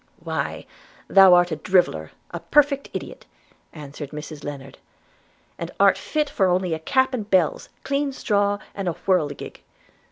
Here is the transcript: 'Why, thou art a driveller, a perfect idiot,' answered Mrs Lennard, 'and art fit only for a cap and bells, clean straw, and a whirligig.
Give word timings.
'Why, 0.17 0.65
thou 1.07 1.35
art 1.35 1.51
a 1.51 1.57
driveller, 1.57 2.09
a 2.31 2.39
perfect 2.39 2.89
idiot,' 2.91 3.27
answered 3.71 4.09
Mrs 4.09 4.43
Lennard, 4.43 4.79
'and 5.59 5.69
art 5.79 5.95
fit 5.95 6.39
only 6.41 6.69
for 6.71 6.75
a 6.75 6.79
cap 6.79 7.13
and 7.13 7.29
bells, 7.29 7.69
clean 7.83 8.11
straw, 8.11 8.57
and 8.73 8.87
a 8.87 8.93
whirligig. 9.05 9.61